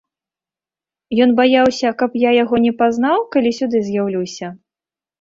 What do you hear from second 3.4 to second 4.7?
сюды з'яўлюся?